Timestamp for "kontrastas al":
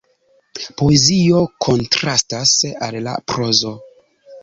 1.67-3.01